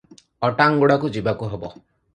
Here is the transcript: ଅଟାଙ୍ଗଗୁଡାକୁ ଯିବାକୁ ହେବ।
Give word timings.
ଅଟାଙ୍ଗଗୁଡାକୁ 0.47 1.13
ଯିବାକୁ 1.19 1.53
ହେବ। 1.55 1.73